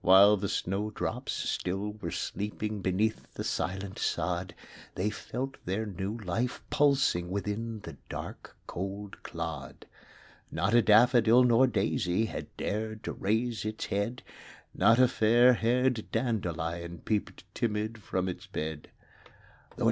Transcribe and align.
While 0.00 0.36
the 0.36 0.48
snow 0.48 0.90
drops 0.90 1.32
still 1.32 1.92
were 2.00 2.10
sleeping 2.10 2.82
Beneath 2.82 3.32
the 3.34 3.44
silent 3.44 4.00
sod; 4.00 4.52
They 4.96 5.08
felt 5.08 5.54
their 5.66 5.86
new 5.86 6.18
life 6.18 6.64
pulsing 6.68 7.30
Within 7.30 7.78
the 7.82 7.96
dark, 8.08 8.56
cold 8.66 9.22
clod. 9.22 9.86
Not 10.50 10.74
a 10.74 10.82
daffodil 10.82 11.44
nor 11.44 11.68
daisy 11.68 12.24
Had 12.24 12.48
dared 12.56 13.04
to 13.04 13.12
raise 13.12 13.64
its 13.64 13.84
head; 13.86 14.24
Not 14.74 14.98
a 14.98 15.06
fairhaired 15.06 16.10
dandelion 16.10 17.02
Peeped 17.04 17.44
timid 17.54 18.02
from 18.02 18.28
its 18.28 18.48
bed; 18.48 18.88
THE 19.76 19.84
CROCUSES. 19.84 19.86